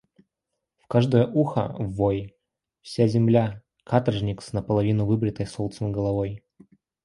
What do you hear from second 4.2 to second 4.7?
с